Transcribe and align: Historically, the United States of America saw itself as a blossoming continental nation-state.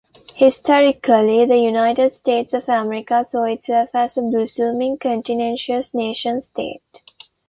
Historically, 0.33 1.45
the 1.45 1.59
United 1.59 2.11
States 2.11 2.55
of 2.55 2.67
America 2.67 3.23
saw 3.23 3.43
itself 3.43 3.91
as 3.93 4.17
a 4.17 4.23
blossoming 4.23 4.97
continental 4.97 5.83
nation-state. 5.93 6.81